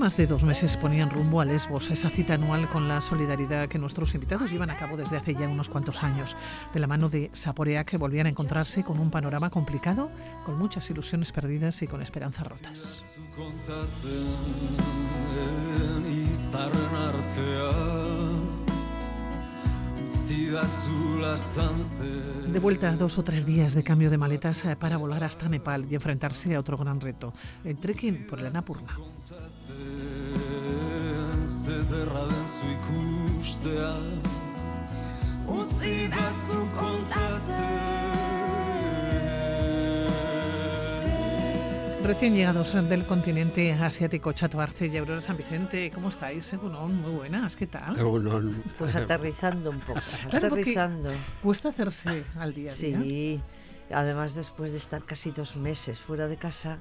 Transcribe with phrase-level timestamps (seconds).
[0.00, 3.78] Más de dos meses ponían rumbo a Lesbos, esa cita anual con la solidaridad que
[3.78, 6.38] nuestros invitados llevan a cabo desde hace ya unos cuantos años,
[6.72, 10.10] de la mano de Saporea, que volvían a encontrarse con un panorama complicado,
[10.46, 13.04] con muchas ilusiones perdidas y con esperanzas rotas.
[22.50, 25.86] De vuelta dos o tres días de cambio de maletas eh, para volar hasta Nepal
[25.90, 28.46] y enfrentarse a otro gran reto, el trekking por el
[42.10, 46.52] Recién llegados del continente asiático, Chato Arce y Aurora San Vicente, ¿cómo estáis?
[46.54, 47.96] muy buenas, ¿qué tal?
[48.78, 50.00] Pues aterrizando un poco,
[50.32, 51.10] aterrizando.
[51.42, 53.00] Cuesta hacerse al día a día.
[53.00, 53.40] Sí,
[53.92, 56.80] además después de estar casi dos meses fuera de casa,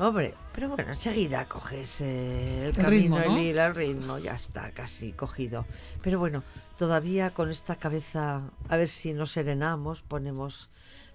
[0.00, 5.12] Hombre, pero bueno, enseguida coges eh, el, camino, ritmo, el, el ritmo, ya está casi
[5.12, 5.66] cogido.
[6.00, 6.42] Pero bueno,
[6.78, 10.70] todavía con esta cabeza, a ver si nos serenamos, ponemos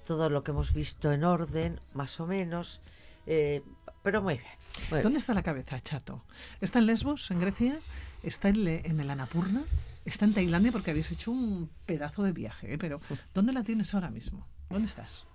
[0.05, 2.79] todo lo que hemos visto en orden, más o menos,
[3.25, 3.63] eh,
[4.03, 6.23] pero muy bien, ¿Dónde está la cabeza, Chato?
[6.61, 7.79] ¿Está en Lesbos, en Grecia?
[8.21, 9.63] ¿Está en, en el Anapurna?
[10.05, 10.71] ¿Está en Tailandia?
[10.71, 12.77] Porque habéis hecho un pedazo de viaje, ¿eh?
[12.77, 13.01] pero
[13.33, 14.45] ¿dónde la tienes ahora mismo?
[14.69, 15.25] ¿Dónde estás?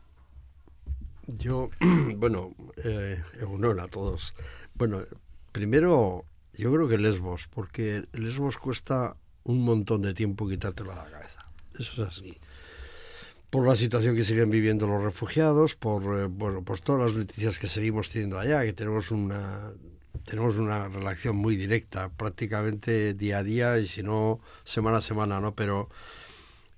[1.38, 1.70] Yo,
[2.16, 3.22] bueno, eh,
[3.80, 4.34] a todos.
[4.74, 5.02] Bueno,
[5.52, 11.10] primero, yo creo que Lesbos, porque Lesbos cuesta un montón de tiempo quitártelo de la
[11.10, 11.46] cabeza.
[11.78, 12.38] Eso es así.
[13.50, 17.58] Por la situación que siguen viviendo los refugiados, por, eh, bueno, por todas las noticias
[17.58, 19.72] que seguimos teniendo allá, que tenemos una,
[20.24, 25.40] tenemos una relación muy directa, prácticamente día a día y si no, semana a semana,
[25.40, 25.54] ¿no?
[25.54, 25.88] Pero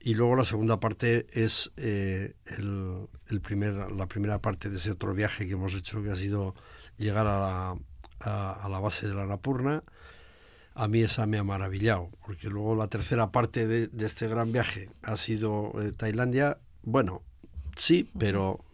[0.04, 5.14] y luego la segunda parte es eh, el, primer, la primera parte de ese otro
[5.14, 6.54] viaje que hemos hecho, que ha sido
[6.98, 7.78] llegar a la,
[8.20, 9.84] a, la base de la Napurna.
[10.74, 14.90] A mí esa me ha maravillado, porque luego la tercera parte de, este gran viaje
[15.02, 16.58] ha sido eh, Tailandia.
[16.82, 17.22] Bueno,
[17.76, 18.64] sí, pero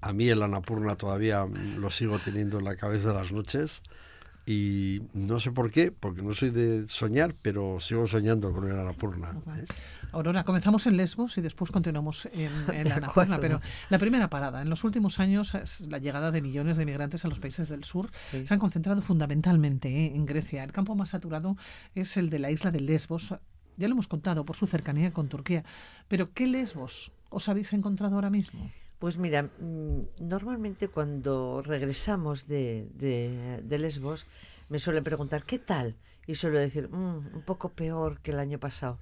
[0.00, 3.82] a mí el Annapurna todavía lo sigo teniendo en la cabeza de las noches
[4.50, 8.76] y no sé por qué, porque no soy de soñar, pero sigo soñando con el
[8.76, 9.30] Annapurna.
[9.30, 9.64] ¿eh?
[10.10, 14.60] Aurora, comenzamos en Lesbos y después continuamos en, en la Annapurna, pero la primera parada.
[14.60, 15.52] En los últimos años,
[15.86, 19.88] la llegada de millones de migrantes a los países del sur se han concentrado fundamentalmente
[19.88, 20.16] ¿eh?
[20.16, 20.64] en Grecia.
[20.64, 21.56] El campo más saturado
[21.94, 23.32] es el de la isla de Lesbos.
[23.76, 25.64] Ya lo hemos contado por su cercanía con Turquía.
[26.08, 28.68] Pero ¿qué Lesbos os habéis encontrado ahora mismo?
[29.00, 32.86] Pues mira, mm, normalmente cuando regresamos de,
[33.66, 34.26] Lesbos
[34.68, 35.96] me suelen preguntar, ¿qué tal?
[36.26, 38.98] Y suelo decir, mm, un poco peor que el año pasado.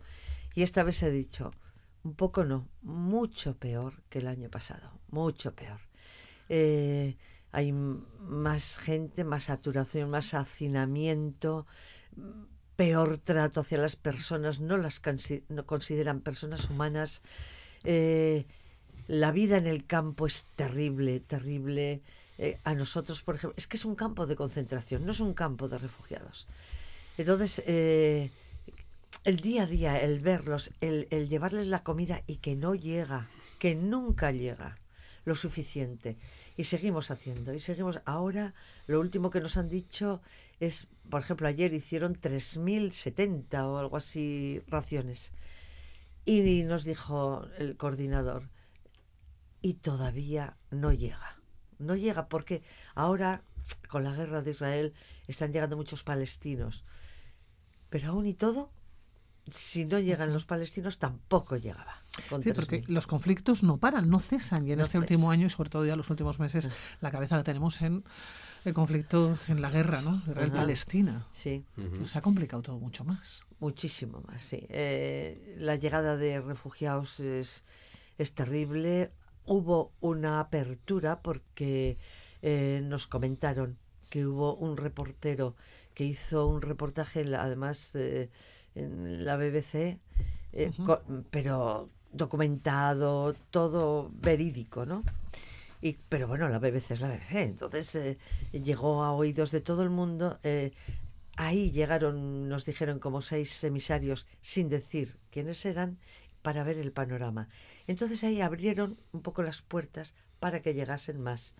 [0.54, 1.50] Y esta vez he dicho,
[2.04, 5.80] un poco no, mucho peor que el año pasado, mucho peor.
[6.48, 7.16] Eh,
[7.50, 11.66] hay más gente, más saturación, más hacinamiento,
[12.76, 17.20] peor trato hacia las personas, no las consideran personas humanas.
[17.82, 18.46] Eh,
[19.08, 22.02] la vida en el campo es terrible, terrible.
[22.36, 25.34] Eh, a nosotros, por ejemplo, es que es un campo de concentración, no es un
[25.34, 26.46] campo de refugiados.
[27.16, 28.30] Entonces, eh,
[29.24, 33.28] el día a día, el verlos, el, el, llevarles la comida y que no llega,
[33.58, 34.78] que nunca llega
[35.24, 36.16] lo suficiente.
[36.56, 38.00] Y seguimos haciendo, y seguimos.
[38.04, 38.54] Ahora,
[38.86, 40.20] lo último que nos han dicho
[40.60, 45.32] es, por ejemplo, ayer hicieron 3.070 o algo así raciones.
[46.24, 48.48] Y nos dijo el coordinador,
[49.62, 51.36] y todavía no llega.
[51.78, 52.62] No llega porque
[52.94, 53.42] ahora,
[53.88, 54.94] con la guerra de Israel,
[55.26, 56.84] están llegando muchos palestinos.
[57.90, 58.70] Pero aún y todo,
[59.50, 62.02] si no llegan los palestinos, tampoco llegaba.
[62.42, 64.66] Sí, porque los conflictos no paran, no cesan.
[64.66, 66.74] Y en este último año, y sobre todo ya los últimos meses, ah.
[67.00, 68.04] la cabeza la tenemos en
[68.64, 70.22] el conflicto, en la guerra, ¿no?
[70.26, 71.26] Israel-Palestina.
[71.30, 71.64] Sí.
[72.04, 73.44] Se ha complicado todo mucho más.
[73.60, 74.66] Muchísimo más, sí.
[74.68, 77.64] Eh, la llegada de refugiados es,
[78.18, 79.12] es terrible
[79.48, 81.98] hubo una apertura porque
[82.42, 83.76] eh, nos comentaron
[84.08, 85.56] que hubo un reportero
[85.94, 88.30] que hizo un reportaje, además eh,
[88.74, 89.98] en la BBC,
[90.52, 90.70] eh,
[91.30, 95.02] pero documentado, todo verídico, ¿no?
[95.80, 98.18] Y, pero bueno, la BBC es la BBC, entonces
[98.52, 100.38] llegó a oídos de todo el mundo.
[101.36, 105.98] ahí llegaron, nos dijeron como seis emisarios sin decir quiénes eran
[106.48, 107.50] para ver el panorama.
[107.86, 111.54] Entonces ahí abrieron un poco las puertas para que llegasen más.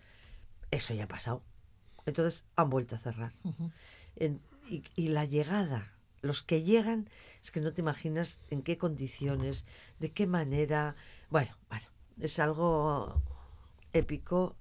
[0.71, 1.43] Eso ya ha pasado.
[2.07, 3.31] Entonces han vuelto a cerrar.
[4.67, 5.93] y, la llegada,
[6.23, 7.07] los que llegan,
[7.43, 9.67] es que no te imaginas en qué condiciones,
[9.99, 10.95] de qué manera.
[11.29, 11.85] Bueno, bueno,
[12.19, 13.21] es algo
[13.93, 14.55] épico.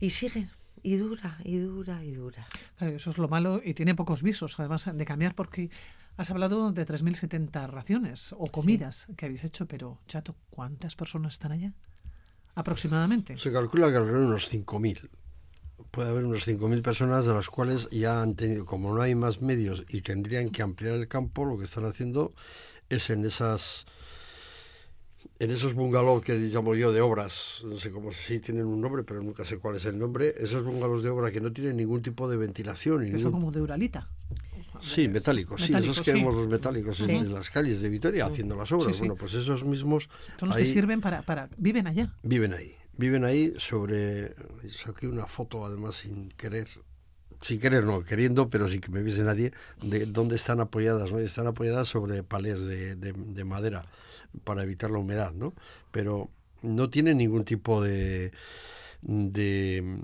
[0.00, 0.48] Y siguen,
[0.82, 2.46] y dura, y dura, y dura.
[2.78, 5.68] Claro, eso es lo malo y tiene pocos visos, además de cambiar, porque
[6.16, 11.52] has hablado de 3.070 raciones o comidas que habéis hecho, pero Chato, ¿cuántas personas están
[11.52, 11.72] allá?
[12.54, 13.36] Aproximadamente.
[13.36, 15.08] Se calcula que alrededor de unos 5.000.
[15.90, 19.40] Puede haber unos 5.000 personas de las cuales ya han tenido, como no hay más
[19.42, 22.32] medios y tendrían que ampliar el campo, lo que están haciendo
[22.88, 23.86] es en esas
[25.40, 29.02] en esos bungalows que llamo yo de obras, no sé cómo si tienen un nombre,
[29.02, 32.02] pero nunca sé cuál es el nombre, esos bungalows de obra que no tienen ningún
[32.02, 33.06] tipo de ventilación.
[33.06, 34.08] Y son como de uralita.
[34.84, 38.70] Sí, metálicos, sí, esos que vemos los metálicos en, las calles de Vitoria haciendo las
[38.72, 38.98] obras.
[38.98, 40.08] bueno, pues esos mismos...
[40.38, 41.48] Son los que sirven para, para...
[41.56, 42.14] Viven allá.
[42.22, 44.34] Viven ahí, viven ahí sobre...
[44.68, 46.68] Saqué una foto además sin querer,
[47.40, 49.52] sin querer no, queriendo, pero sin que me viese nadie,
[49.82, 51.18] de dónde están apoyadas, ¿no?
[51.18, 53.86] Están apoyadas sobre palés de, de madera
[54.44, 55.54] para evitar la humedad, ¿no?
[55.90, 56.30] Pero
[56.62, 58.32] no tiene ningún tipo de,
[59.02, 60.00] de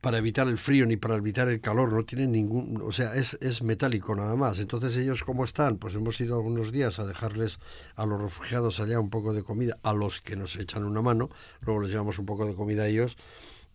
[0.00, 3.38] para evitar el frío ni para evitar el calor, no tienen ningún, o sea, es,
[3.40, 4.58] es metálico nada más.
[4.58, 7.58] Entonces ellos cómo están, pues hemos ido algunos días a dejarles
[7.96, 11.30] a los refugiados allá un poco de comida, a los que nos echan una mano,
[11.60, 13.16] luego les llevamos un poco de comida a ellos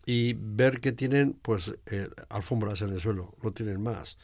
[0.06, 4.18] y ver que tienen pues eh, alfombras en el suelo, no tienen más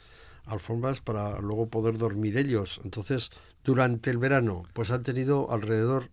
[0.46, 2.80] alfombras para luego poder dormir ellos.
[2.84, 3.30] Entonces
[3.64, 6.10] durante el verano, pues han tenido alrededor,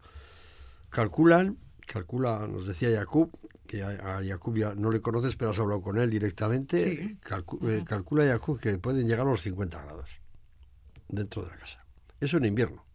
[0.89, 1.57] calculan,
[1.91, 3.31] calcula, nos decía Jakub,
[3.67, 4.37] que a, a ya
[4.75, 7.17] no le conoces, pero has hablado con él directamente, eh,
[7.85, 10.21] calcula Jakub que pueden llegar a los 50 grados
[11.09, 11.85] dentro de la casa.
[12.19, 12.85] Eso en invierno.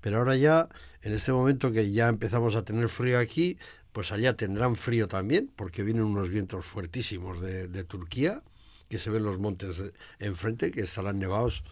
[0.00, 0.68] Pero ahora ya,
[1.02, 3.58] en este momento que ya empezamos a tener frío aquí,
[3.92, 8.42] pues allá tendrán frío también, porque vienen unos vientos fuertísimos de, de Turquía
[8.88, 9.82] que se ven los montes
[10.18, 11.64] enfrente, que estarán nevados.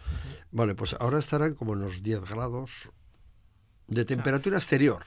[0.51, 2.89] Vale, pues ahora estarán como en los 10 grados
[3.87, 5.03] de temperatura exterior.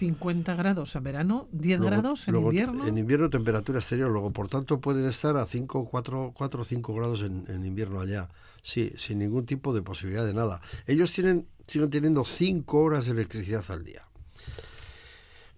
[0.00, 2.86] 50 grados en verano, 10 grados en invierno.
[2.86, 7.20] En invierno temperatura exterior, luego por tanto pueden estar a 5, 4, 4 5 grados
[7.20, 8.30] en, en, invierno allá.
[8.62, 10.62] Sí, sin ningún tipo de posibilidad de nada.
[10.86, 14.06] Ellos tienen, siguen teniendo 5 horas de electricidad al día.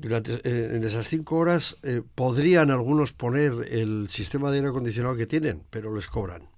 [0.01, 5.15] Durante, eh, en esas cinco horas eh, podrían algunos poner el sistema de aire acondicionado
[5.15, 6.52] que tienen, pero les cobran.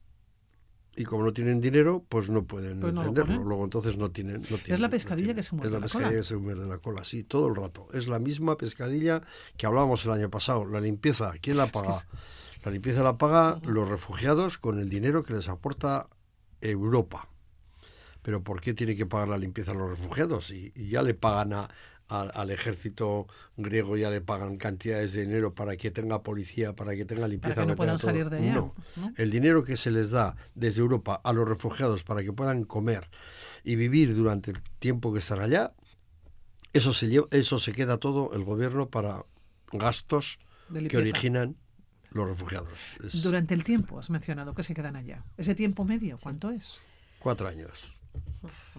[0.97, 3.43] Y como no tienen dinero, pues no pueden pues encenderlo.
[3.43, 6.25] Luego entonces no tienen, no Es la pescadilla que se muerde Es la, pescadilla que
[6.25, 7.89] se muerde la cola, sí, todo el rato.
[7.93, 9.23] Es la misma pescadilla
[9.57, 10.65] que hablábamos el año pasado.
[10.65, 11.95] La limpieza, ¿quién la paga?
[12.63, 16.09] La limpieza la paga los refugiados con el dinero que les aporta
[16.61, 17.29] Europa.
[18.23, 20.51] Pero ¿por qué tiene que pagar la limpieza a los refugiados?
[20.51, 21.69] y ya le pagan a,
[22.09, 27.05] al, ejército griego ya le pagan cantidades de dinero para que tenga policía, para que
[27.05, 27.55] tenga limpieza.
[27.55, 28.55] Para que no puedan salir de allá.
[28.55, 28.75] No.
[29.17, 33.09] el dinero que se les da desde Europa a los refugiados para que puedan comer
[33.63, 35.73] y vivir durante el tiempo que están allá,
[36.73, 39.25] eso se, lleva, eso se queda todo el gobierno para
[39.73, 40.39] gastos
[40.89, 41.57] que originan
[42.11, 42.79] los refugiados.
[43.23, 45.25] Durante el tiempo has mencionado que se quedan allá.
[45.37, 46.79] ¿Ese tiempo medio cuánto es?
[47.19, 47.95] Cuatro años.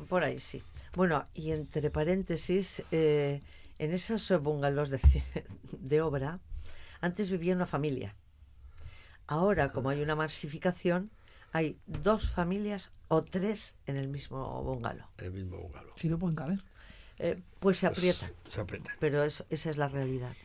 [0.09, 0.63] Por ahí sí.
[0.93, 3.41] Bueno, y entre paréntesis, eh,
[3.79, 4.99] en esos bungalows de,
[5.71, 6.39] de obra,
[7.01, 8.15] antes vivía una familia.
[9.27, 11.09] Ahora, como hay una masificación,
[11.51, 15.07] hay dos familias o tres en el mismo bungalow.
[15.17, 15.93] El mismo bungalow.
[15.95, 16.63] Si no pueden caber.
[17.17, 18.31] Eh, pues se aprietan.
[18.49, 18.93] se aprietan.
[18.99, 20.35] Pero esa es la realidad.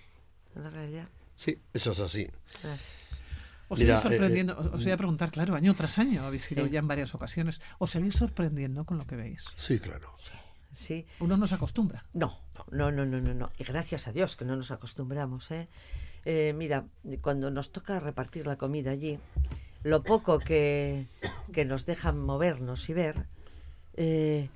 [0.54, 1.08] ¿La realidad?
[1.36, 2.30] Sí, eso es así.
[3.70, 6.80] Os seguís eh, sorprendiendo, os voy a preguntar, claro, año tras año habéis ido ya
[6.80, 7.62] en varias ocasiones.
[7.78, 9.44] ¿Os seguís sorprendiendo con lo que veis?
[9.54, 10.10] Sí, claro.
[10.74, 11.06] Sí.
[11.20, 12.04] Uno no se acostumbra.
[12.12, 12.36] No,
[12.72, 13.52] no, no, no, no, no.
[13.58, 15.68] Y gracias a Dios que no nos acostumbramos, ¿eh?
[16.24, 16.84] eh mira,
[17.20, 19.20] cuando nos toca repartir la comida allí,
[19.84, 21.06] lo poco que,
[21.52, 23.26] que nos dejan movernos y ver,
[23.94, 24.48] eh,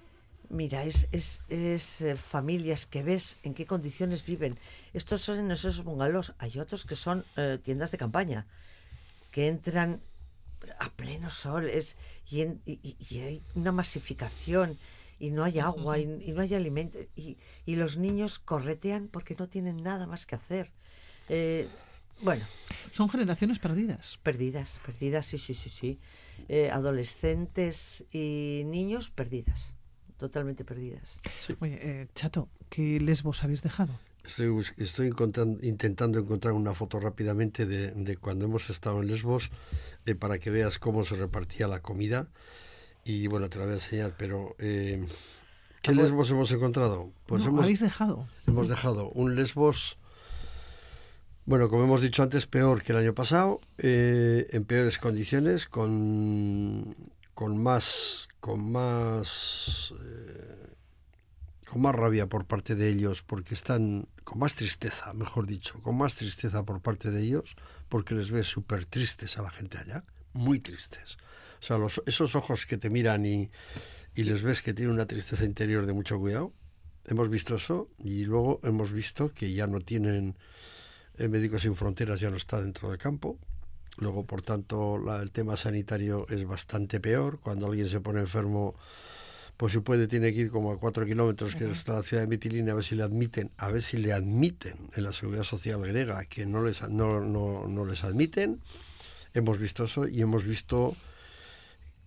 [0.49, 4.59] mira, es, es, es familias que ves en qué condiciones viven.
[4.93, 6.35] Estos son esos bungalows.
[6.39, 7.25] Hay otros que son
[7.63, 8.47] tiendas de campaña
[9.35, 10.01] que entran
[10.79, 11.97] a pleno sol es,
[12.31, 12.43] y,
[13.19, 14.79] hay una masificación
[15.19, 17.37] y no hay agua y, no hay alimento y,
[17.67, 20.71] los niños corretean porque no tienen nada más que hacer.
[21.29, 21.67] Eh,
[22.23, 22.45] bueno.
[22.93, 24.21] Son generaciones perdidas.
[24.23, 25.99] Perdidas, perdidas, sí, sí, sí, sí.
[26.49, 29.75] Eh, adolescentes y niños perdidas,
[30.17, 31.21] totalmente perdidas.
[31.59, 33.99] Oye, eh, Chato, ¿qué lesbos habéis dejado?
[34.25, 35.13] Estoy, estoy
[35.63, 39.51] intentando encontrar una foto rápidamente de, cuando hemos estado en Lesbos
[40.07, 42.29] eh, para que veas cómo se repartía la comida.
[43.05, 45.07] Y bueno, te la voy a enseñar, pero eh,
[45.83, 47.13] ¿qué ah, Lesbos hemos encontrado?
[47.27, 48.27] Pues hemos, habéis dejado.
[48.47, 49.99] Hemos dejado un Lesbos,
[51.45, 56.97] bueno, como hemos dicho antes, peor que el año pasado, eh, en peores condiciones, con,
[57.35, 59.93] con más, con más
[61.65, 65.97] con más rabia por parte de ellos, porque están con más tristeza, mejor dicho, con
[65.97, 67.57] más tristeza por parte de ellos,
[67.89, 71.17] porque les ves súper tristes a la gente allá, muy tristes.
[71.61, 73.51] O sea, los, esos ojos que te miran y,
[74.15, 76.53] y les ves que tienen una tristeza interior de mucho cuidado,
[77.07, 80.37] hemos visto eso y luego hemos visto que ya no tienen
[81.17, 83.39] eh, Médicos Sin Fronteras, ya no está dentro del campo.
[83.99, 87.39] Luego, por tanto, el tema sanitario es bastante peor.
[87.39, 88.75] Cuando alguien se pone enfermo,
[89.57, 92.29] pues si puede, tiene que ir como a cuatro kilómetros, que está la ciudad de
[92.29, 95.81] Mitilini, a ver si le admiten, a ver si le admiten en la seguridad social
[95.83, 98.61] griega, que no les, no, no, no les admiten.
[99.33, 100.97] Hemos visto eso y hemos visto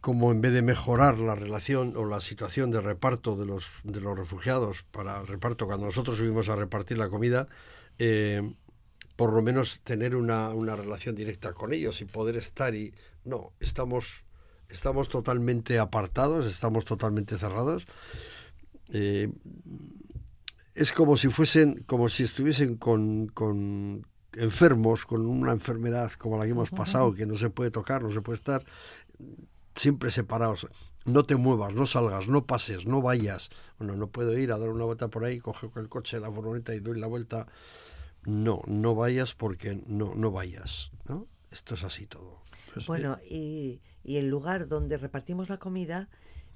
[0.02, 4.00] como en vez de mejorar la relación o la situación de reparto de los, de
[4.00, 7.48] los refugiados para reparto, cuando nosotros subimos a repartir la comida,
[8.00, 8.54] eh,
[9.16, 13.52] por lo menos tener una, una, relación directa con ellos y poder estar y no,
[13.60, 14.24] estamos,
[14.70, 17.88] estamos totalmente apartados, estamos totalmente cerrados.
[18.90, 19.32] Eh,
[20.76, 26.46] es como si fuesen, como si estuviesen con, con enfermos, con una enfermedad como la
[26.46, 28.64] que hemos pasado, que no se puede tocar, no se puede estar
[29.76, 30.68] siempre separados.
[31.06, 33.50] No te muevas, no salgas, no pases, no vayas.
[33.78, 36.76] Bueno, no puedo ir a dar una vuelta por ahí, coge el coche, la furgoneta
[36.76, 37.48] y doy la vuelta.
[38.26, 40.92] No, no vayas porque no, no vayas.
[41.08, 41.28] ¿no?
[41.50, 42.42] Esto es así todo.
[42.88, 46.08] bueno, y, y, el lugar donde repartimos la comida,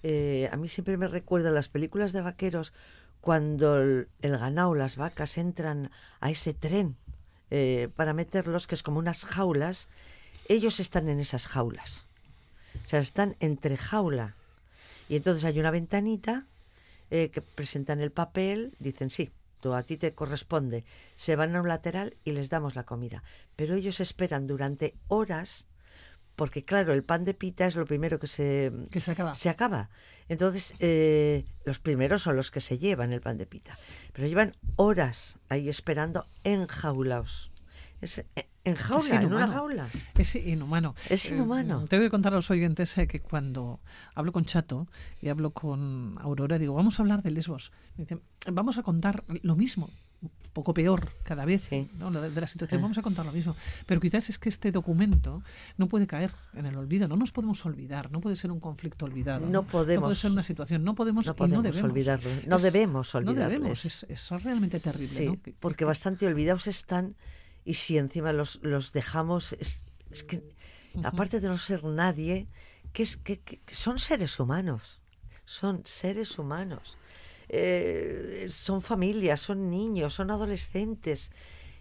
[0.03, 2.74] eh, a mí siempre me recuerda las películas de vaqueros
[3.22, 6.96] cuando el, ganado, las vacas entran a ese tren
[7.51, 9.89] eh, para meterlos, que es como unas jaulas,
[10.48, 12.05] ellos están en esas jaulas.
[12.86, 14.36] O sea, están entre jaula.
[15.08, 16.46] Y entonces hay una ventanita
[17.12, 20.84] eh, que presentan el papel, dicen sí, tú, a ti te corresponde.
[21.15, 23.24] Se van a un lateral y les damos la comida.
[23.55, 25.67] Pero ellos esperan durante horas
[26.36, 29.34] porque claro, el pan de pita es lo primero que se, se acaba.
[29.34, 29.90] Se acaba.
[30.30, 33.78] Entonces, eh, los primeros son los que se llevan el pan de pita.
[34.14, 37.52] Pero llevan horas ahí esperando enjaulados.
[38.02, 39.90] Es, eh, en jaula, en una jaula.
[40.18, 40.96] Es inhumano.
[41.10, 41.86] Es eh, inhumano.
[41.88, 43.80] tengo que contar a los oyentes eh, que cuando
[44.16, 44.88] hablo con Chato
[45.20, 47.72] y hablo con Aurora, digo, vamos a hablar de Lesbos.
[48.52, 49.90] vamos a contar lo mismo,
[50.54, 51.88] poco peor cada vez de,
[52.36, 52.82] la situación.
[52.82, 53.56] Vamos a contar lo mismo.
[53.86, 55.42] Pero quizás es que este documento
[55.78, 57.08] no puede caer en el olvido.
[57.08, 58.12] No nos podemos olvidar.
[58.12, 59.46] No puede ser un conflicto olvidado.
[59.46, 60.01] No, podemos.
[60.01, 60.84] No puede ser una situación.
[60.84, 61.90] No podemos, no podemos debemos.
[61.90, 62.30] olvidarlo.
[62.48, 63.42] No debemos olvidarlo.
[63.42, 63.86] No debemos.
[63.86, 65.40] Es, es realmente terrible.
[65.60, 67.16] porque bastante olvidados están
[67.63, 69.84] y si encima los, los dejamos, es,
[70.24, 70.44] que,
[71.04, 72.48] aparte de no ser nadie,
[72.92, 75.00] que, es, que, son seres humanos,
[75.46, 76.98] son seres humanos.
[77.53, 81.31] Eh, son familias, son niños, son adolescentes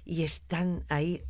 [0.04, 1.22] y están ahí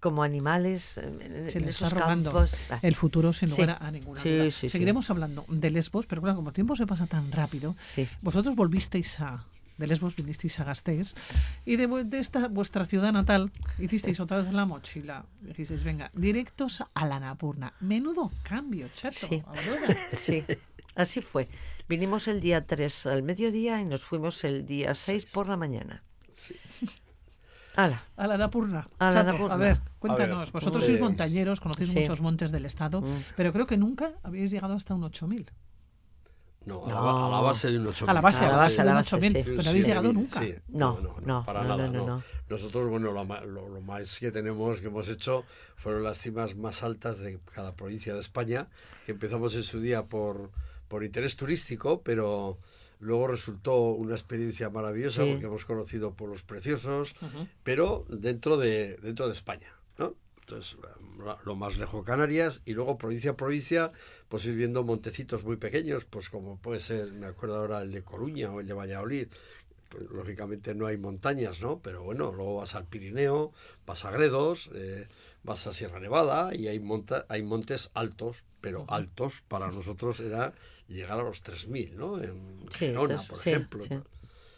[0.00, 2.52] como animales en, esos campos.
[2.80, 4.50] El futuro sin lugar a ninguna duda.
[4.50, 7.76] Seguiremos hablando de Lesbos, pero claro, como el tiempo se pasa tan rápido,
[8.22, 9.44] vosotros volvisteis a,
[9.80, 11.14] de Lesbos vinisteis a Gasteiz
[11.64, 15.24] y de, esta vuestra ciudad natal hicisteis otra vez la mochila.
[15.40, 17.72] Dijisteis, venga, directos a la Napurna.
[17.80, 19.16] Menudo cambio, chato.
[20.12, 20.44] Sí.
[20.90, 21.00] sí.
[21.00, 21.48] Así fue.
[21.88, 26.02] Vinimos el día 3 al mediodía y nos fuimos el día 6 por la mañana.
[26.32, 26.54] Sí.
[27.76, 28.04] Ala.
[28.16, 28.86] A la Napurna.
[28.98, 29.54] A, la Napurna.
[29.54, 30.52] a ver, cuéntanos.
[30.52, 33.36] Vosotros sois montañeros, conocéis muchos montes del estado, mm.
[33.36, 35.50] pero creo que nunca habéis llegado hasta un 8000.
[36.66, 38.10] No, A, la, base de un 8000.
[38.10, 39.30] A la base, a la base, a la base, sí.
[39.32, 40.42] Pero no habéis llegado nunca.
[40.68, 41.88] no, no, no, para nada.
[41.88, 45.44] No, Nosotros, bueno, lo, lo, más que tenemos, que hemos hecho,
[45.76, 48.68] fueron las cimas más altas de cada provincia de España,
[49.06, 50.50] que empezamos en su día por,
[50.90, 52.58] por interés turístico, pero
[52.98, 57.14] luego resultó una experiencia maravillosa porque hemos conocido pueblos preciosos,
[57.62, 60.16] pero dentro de, dentro de España, ¿no?
[60.40, 60.76] Entonces,
[61.44, 63.92] lo más lejos Canarias y luego provincia a provincia,
[64.28, 68.02] pues ir viendo montecitos muy pequeños, pues como puede ser, me acuerdo ahora el de
[68.02, 69.28] Coruña o el de Valladolid.
[69.90, 71.78] Pues, lógicamente no hay montañas, ¿no?
[71.80, 73.52] Pero bueno, luego vas al Pirineo,
[73.86, 75.06] vas a Gredos, eh,
[75.44, 80.52] vas a Sierra Nevada y hay, monta hay montes altos, pero altos para nosotros era
[80.90, 82.22] llegar a los 3.000, ¿no?
[82.22, 83.84] En Girona, por ejemplo.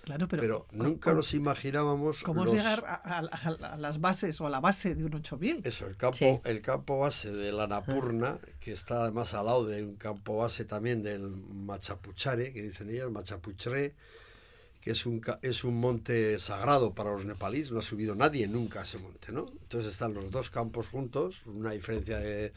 [0.05, 2.25] Claro, pero, nunca nos imaginábamos.
[2.25, 5.61] ¿Cómo llegar a, las bases o a la base de un 8000?
[5.63, 9.85] Eso, el campo, el campo base de la Napurna, que está además al lado de
[9.85, 13.95] un campo base también del Machapuchare, que dicen ellos, Machapuchre,
[14.81, 18.81] que es un, es un monte sagrado para los nepalíes, no ha subido nadie nunca
[18.81, 19.47] a ese monte, ¿no?
[19.63, 22.53] Entonces están los dos campos juntos, una diferencia de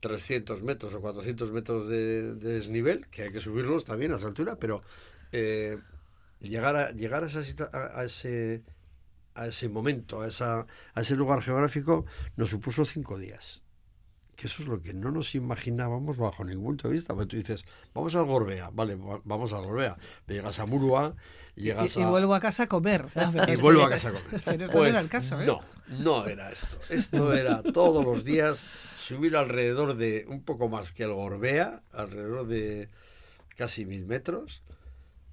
[0.00, 4.56] 300 metros o 400 metros de, desnivel, que hay que subirlos también a esa altura,
[4.56, 4.82] pero.
[5.32, 5.78] Eh,
[6.40, 7.40] llegar a, llegar a, esa,
[7.72, 8.62] a, ese,
[9.34, 13.62] a ese momento, a, esa, a ese lugar geográfico, nos supuso cinco días.
[14.38, 17.12] Que eso es lo que no nos imaginábamos bajo ningún punto de vista.
[17.12, 19.98] Porque tú dices, vamos al Gorbea, vale, vamos al Gorbea.
[20.28, 21.16] Llegas a Murua,
[21.56, 22.02] llegas y, a...
[22.04, 23.06] Y vuelvo a casa a comer.
[23.48, 24.40] y vuelvo a casa a comer.
[24.44, 25.44] Pero esto no era el caso, ¿eh?
[25.44, 26.78] No, no era esto.
[26.88, 28.64] Esto era todos los días
[28.96, 32.90] subir alrededor de un poco más que el Gorbea, alrededor de
[33.56, 34.62] casi mil metros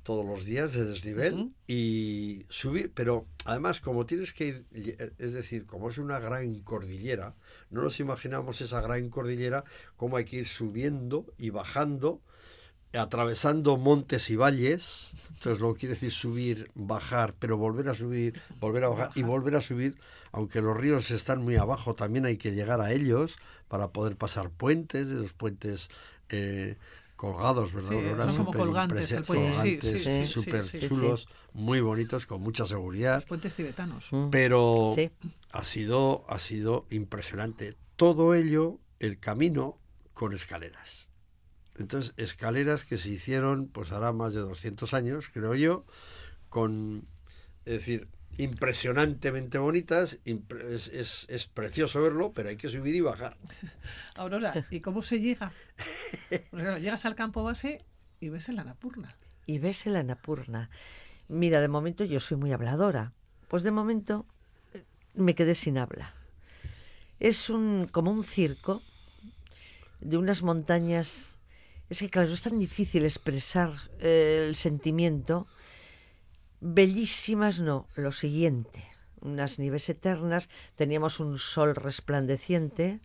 [0.06, 5.66] todos los días de desnivel y subir, pero además como tienes que ir, es decir,
[5.66, 7.34] como es una gran cordillera,
[7.72, 9.64] no nos imaginamos esa gran cordillera
[9.98, 12.22] como hay que ir subiendo y bajando,
[12.94, 18.40] atravesando montes y valles, entonces lo que quiere decir subir, bajar, pero volver a subir,
[18.60, 19.98] volver a bajar, y volver a subir,
[20.32, 24.52] aunque los ríos están muy abajo, también hay que llegar a ellos para poder pasar
[24.52, 25.90] puentes, esos puentes
[26.30, 26.76] eh,
[27.34, 28.29] colgados, ¿verdad?
[28.29, 30.25] son como colgantes, el puente.
[30.25, 33.15] súper chulos, muy bonitos, con mucha seguridad.
[33.15, 34.10] Los puentes tibetanos.
[34.12, 34.29] Mm.
[34.29, 34.96] Pero
[35.51, 37.75] ha sido, ha sido impresionante.
[37.96, 39.79] Todo ello, el camino
[40.13, 41.10] con escaleras.
[41.77, 45.86] Entonces, escaleras que se hicieron, pues hará más de 200 años, creo yo,
[46.48, 47.08] con,
[47.65, 53.38] es decir, impresionantemente bonitas, es, es, precioso verlo, pero hay que subir y bajar.
[54.15, 55.54] Aurora, ¿y cómo se llega?
[56.51, 57.86] llegas al campo base
[58.20, 59.15] y ves el Anapurna.
[59.46, 60.70] Y ves el Anapurna.
[61.27, 63.13] Mira, de momento yo soy muy habladora.
[63.48, 64.25] Pues de momento
[64.74, 66.13] eh, me quedé sin habla.
[67.20, 68.82] Es un como un circo
[70.01, 71.39] de unas montañas.
[71.89, 75.48] Es que claro, es tan difícil expresar eh, el sentimiento
[76.67, 78.84] Bellísimas no, lo siguiente,
[79.22, 83.01] unas nieves eternas, teníamos un sol resplandeciente,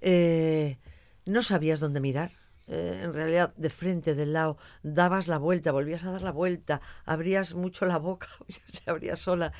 [0.00, 0.78] eh,
[1.26, 2.30] no sabías dónde mirar.
[2.68, 6.80] Eh, en realidad, de frente, del lado, dabas la vuelta, volvías a dar la vuelta,
[7.04, 8.28] abrías mucho la boca,
[8.72, 9.52] se abría sola.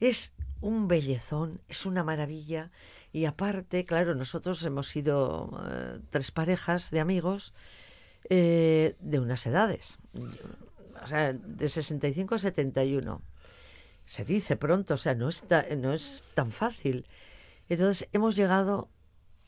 [0.00, 2.72] Es un bellezón, es una maravilla.
[3.12, 7.54] Y aparte, claro, nosotros hemos sido eh, tres parejas de amigos
[8.28, 9.98] de unas edades
[11.02, 13.22] o sea, de 65 a 71.
[14.04, 17.06] Se dice pronto, o sea, no, está, no es tan fácil.
[17.68, 18.90] Entonces, hemos llegado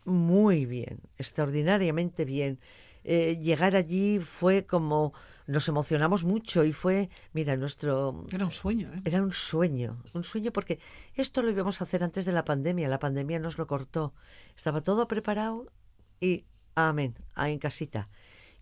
[0.05, 2.61] muy bien, extraordinariamente bien.
[3.05, 5.13] Eh, llegar allí fue como
[5.47, 8.25] nos emocionamos mucho y fue, mira, nuestro...
[8.33, 9.03] Era un sueño, ¿eh?
[9.05, 10.79] Era un sueño, un sueño porque
[11.15, 14.15] esto lo íbamos a hacer antes de la pandemia, la pandemia nos lo cortó.
[14.57, 15.67] Estaba todo preparado
[16.19, 18.09] y amén, ahí en casita.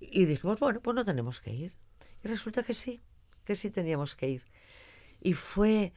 [0.00, 1.82] Y dijimos, bueno, pues no tenemos que ir.
[2.22, 3.00] Resulta que sí,
[3.44, 4.42] que sí teníamos que ir.
[5.20, 5.92] Y fue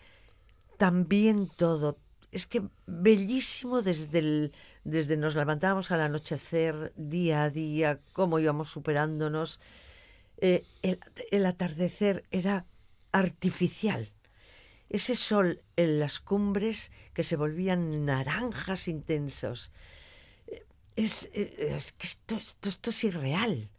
[0.78, 1.98] también todo.
[2.32, 8.70] Es que bellísimo desde el, desde nos levantábamos al anochecer, día a día, cómo íbamos
[8.70, 9.60] superándonos.
[10.38, 10.66] Eh,
[11.32, 12.66] el, atardecer era
[13.12, 14.12] artificial.
[14.90, 19.72] Ese sol en las cumbres que se volvían naranjas intensos.
[20.48, 23.70] Eh, es, es, que esto, esto, esto es irreal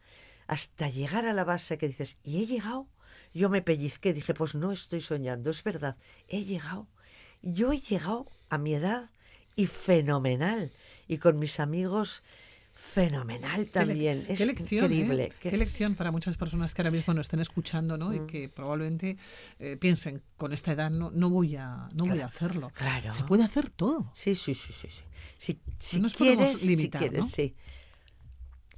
[0.47, 2.87] hasta llegar a la base que dices, ¿y he llegado?
[3.35, 5.97] Yo me pellizqué, dije, pues no estoy soñando, es verdad,
[6.29, 6.89] he llegado.
[7.43, 9.11] Yo he llegado a mi edad
[9.57, 10.73] y fenomenal.
[11.09, 12.23] Y con mis amigos,
[12.77, 14.27] fenomenal también.
[14.29, 15.25] es increíble.
[15.25, 15.33] ¿eh?
[15.41, 18.15] Qué, lección para muchas personas que ahora mismo nos estén escuchando ¿no?
[18.15, 19.17] y que probablemente
[19.59, 22.71] eh, piensen, con esta edad no, no, voy, a, no voy a hacerlo.
[22.75, 23.13] Claro.
[23.13, 24.11] Se puede hacer todo.
[24.15, 24.73] Sí, sí, sí.
[24.73, 24.89] sí,
[25.39, 27.55] Si, si quieres, limitar, si quieres, sí.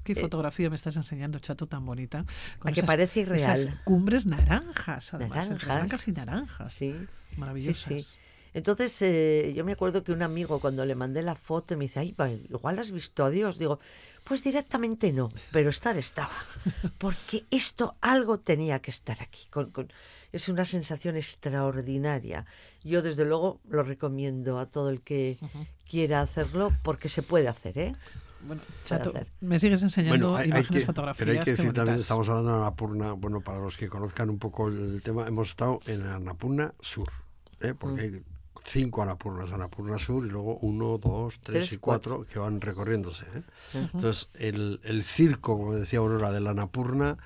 [0.09, 2.25] Qué eh, fotografía me estás enseñando, chato, tan bonita.
[2.61, 3.59] Con que parece irreal.
[3.59, 5.51] Esas cumbres naranjas, además.
[5.51, 6.09] Naranjas.
[6.09, 6.73] y naranjas.
[6.73, 6.97] Sí.
[7.37, 8.17] Maravillosas.
[8.55, 12.01] Entonces, eh, yo me acuerdo que un amigo, cuando le mandé la foto, me dice,
[12.01, 12.17] ay,
[12.49, 13.59] igual has visto a Dios.
[13.59, 13.81] Digo,
[14.25, 16.33] pues directamente no, pero estar estaba.
[16.97, 19.47] Porque esto, algo tenía que estar aquí.
[20.33, 22.47] es una sensación extraordinaria.
[22.83, 25.37] Yo, desde luego, lo recomiendo a todo el que
[25.87, 27.97] quiera hacerlo, porque se puede hacer, ¿eh?
[28.47, 31.19] Bueno, Chato, me sigues enseñando imágenes, fotografías.
[31.19, 34.39] Pero hay que decir también, estamos hablando de Annapurna, bueno, para los que conozcan un
[34.39, 37.09] poco el tema, hemos estado en Annapurna Sur,
[37.61, 37.75] ¿eh?
[37.79, 38.23] porque hay
[38.65, 43.25] cinco Annapurnas, Annapurna Sur, y luego uno, dos, tres, y cuatro, que van recorriéndose.
[43.35, 43.43] ¿eh?
[43.95, 47.17] Entonces, el, el, circo, como decía Aurora, de la Annapurna,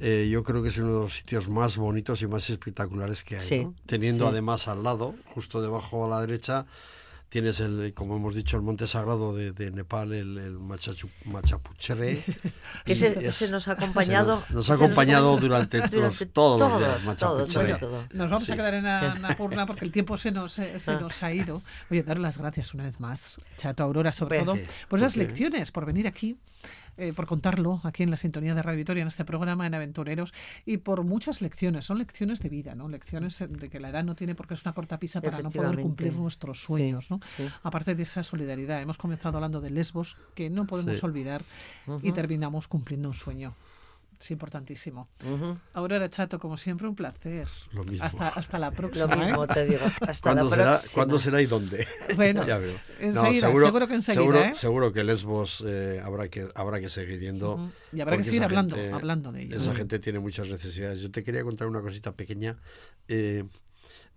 [0.00, 3.36] eh, yo creo que es uno de los sitios más bonitos y más espectaculares que
[3.36, 3.68] hay.
[3.86, 6.66] Teniendo además al lado, justo debajo a la derecha,
[7.28, 12.22] tienes el, como hemos dicho, el monte sagrado de, de Nepal, el, el Machachu, Machapuchere.
[12.86, 14.42] ese, nos ha acompañado.
[14.50, 15.80] Nos, ha acompañado durante,
[16.32, 17.78] todos los días, Machapuchere.
[18.12, 20.98] nos vamos a quedar en Napurna porque el tiempo se nos, se ah.
[21.00, 21.62] nos ha ido.
[21.90, 24.56] Oye, dar las gracias una vez más, Chato Aurora, sobre todo
[24.88, 26.36] por esas lecciones, por venir aquí
[26.96, 30.32] eh, por contarlo aquí en la sintonía de Radio Victoria, en este programa, en Aventureros,
[30.64, 31.84] y por muchas lecciones.
[31.84, 32.88] Son lecciones de vida, ¿no?
[32.88, 36.14] Lecciones de que la edad no tiene porque es una cortapisa para no poder cumplir
[36.14, 37.20] nuestros sueños, ¿no?
[37.62, 41.42] Aparte de esa solidaridad, hemos comenzado hablando de Lesbos, que no podemos olvidar,
[42.02, 43.54] y terminamos cumpliendo un sueño.
[44.18, 45.08] Es importantísimo.
[45.74, 47.48] Aurora Chato, como siempre, un placer.
[47.72, 48.04] Lo mismo.
[48.04, 49.06] Hasta, hasta la próxima.
[49.06, 49.48] Lo mismo ¿eh?
[49.52, 49.84] te digo.
[50.00, 50.94] Hasta ¿Cuándo, la será, próxima.
[50.94, 51.86] ¿Cuándo será y dónde?
[52.16, 52.78] Bueno, ya veo.
[52.98, 54.22] enseguida, seguro, que enseguida.
[54.22, 54.54] Seguro, ¿eh?
[54.54, 57.54] seguro que Lesbos eh, habrá, que, habrá que seguir yendo.
[57.54, 57.70] Uh -huh.
[57.92, 59.56] Y habrá que seguir hablando, gente, hablando de ello.
[59.56, 61.00] Esa gente tiene muchas necesidades.
[61.00, 62.56] Yo te quería contar una cosita pequeña.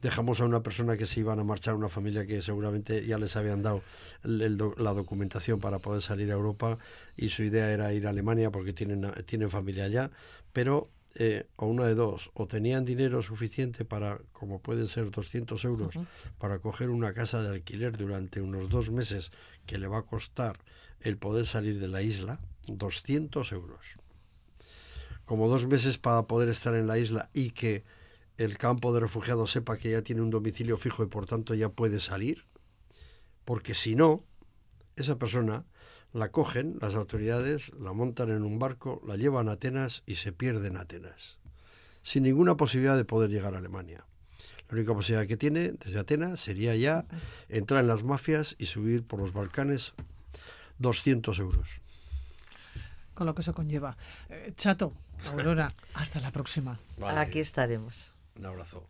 [0.02, 3.36] Dejamos a una persona que se iban a marchar, una familia que seguramente ya les
[3.36, 3.82] habían dado
[4.24, 6.78] el, el, la documentación para poder salir a Europa
[7.18, 10.12] y su idea era ir a Alemania porque tienen, tienen familia allá,
[10.54, 15.66] pero eh, o una de dos, o tenían dinero suficiente para, como pueden ser 200
[15.66, 16.08] euros, uh -huh.
[16.38, 19.32] para coger una casa de alquiler durante unos dos meses
[19.66, 20.60] que le va a costar
[21.02, 23.98] el poder salir de la isla, 200 euros.
[25.26, 27.84] Como dos meses para poder estar en la isla y que
[28.40, 31.68] el campo de refugiados sepa que ya tiene un domicilio fijo y por tanto ya
[31.68, 32.46] puede salir,
[33.44, 34.24] porque si no,
[34.96, 35.66] esa persona
[36.14, 40.32] la cogen las autoridades, la montan en un barco, la llevan a Atenas y se
[40.32, 41.38] pierde en Atenas,
[42.02, 44.06] sin ninguna posibilidad de poder llegar a Alemania.
[44.70, 47.06] La única posibilidad que tiene desde Atenas sería ya
[47.50, 49.94] entrar en las mafias y subir por los Balcanes
[50.78, 51.82] 200 euros.
[53.16, 53.98] Con lo que eso conlleva.
[54.30, 54.94] Eh, Chato,
[55.28, 56.80] Aurora, hasta la próxima.
[56.98, 57.20] Vale.
[57.20, 58.14] Aquí estaremos.
[58.40, 58.88] Un abrazo.